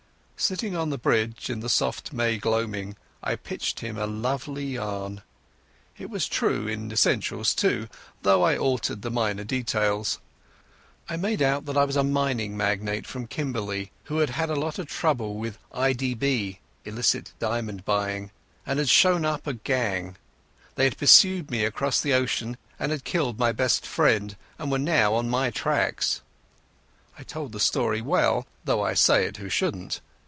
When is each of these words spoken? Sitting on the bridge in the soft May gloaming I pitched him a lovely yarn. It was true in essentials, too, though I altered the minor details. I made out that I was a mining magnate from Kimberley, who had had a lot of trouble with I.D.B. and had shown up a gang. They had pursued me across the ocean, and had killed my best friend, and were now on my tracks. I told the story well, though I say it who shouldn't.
Sitting 0.41 0.75
on 0.75 0.89
the 0.89 0.97
bridge 0.97 1.51
in 1.51 1.59
the 1.59 1.69
soft 1.69 2.13
May 2.13 2.39
gloaming 2.39 2.95
I 3.21 3.35
pitched 3.35 3.81
him 3.81 3.95
a 3.95 4.07
lovely 4.07 4.65
yarn. 4.65 5.21
It 5.99 6.09
was 6.09 6.27
true 6.27 6.67
in 6.67 6.91
essentials, 6.91 7.53
too, 7.53 7.87
though 8.23 8.41
I 8.41 8.57
altered 8.57 9.03
the 9.03 9.11
minor 9.11 9.43
details. 9.43 10.17
I 11.07 11.15
made 11.15 11.43
out 11.43 11.65
that 11.65 11.77
I 11.77 11.83
was 11.85 11.95
a 11.95 12.03
mining 12.03 12.57
magnate 12.57 13.05
from 13.05 13.27
Kimberley, 13.27 13.91
who 14.05 14.17
had 14.17 14.31
had 14.31 14.49
a 14.49 14.55
lot 14.55 14.79
of 14.79 14.87
trouble 14.87 15.35
with 15.35 15.59
I.D.B. 15.73 16.59
and 16.87 16.97
had 18.65 18.89
shown 18.89 19.25
up 19.25 19.45
a 19.45 19.53
gang. 19.53 20.15
They 20.73 20.83
had 20.85 20.97
pursued 20.97 21.51
me 21.51 21.65
across 21.65 22.01
the 22.01 22.13
ocean, 22.15 22.57
and 22.79 22.91
had 22.91 23.03
killed 23.03 23.37
my 23.37 23.51
best 23.51 23.85
friend, 23.85 24.35
and 24.57 24.71
were 24.71 24.79
now 24.79 25.13
on 25.13 25.29
my 25.29 25.51
tracks. 25.51 26.23
I 27.19 27.21
told 27.21 27.51
the 27.51 27.59
story 27.59 28.01
well, 28.01 28.47
though 28.65 28.81
I 28.83 28.95
say 28.95 29.25
it 29.27 29.37
who 29.37 29.47
shouldn't. 29.47 30.01